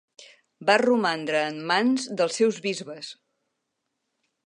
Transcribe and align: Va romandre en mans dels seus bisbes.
Va 0.69 0.77
romandre 0.81 1.43
en 1.51 1.61
mans 1.73 2.09
dels 2.23 2.41
seus 2.43 2.61
bisbes. 2.67 3.15